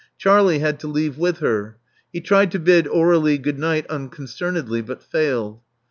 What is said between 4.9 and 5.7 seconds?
failed.